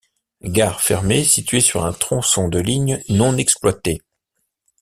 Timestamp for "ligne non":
2.57-3.37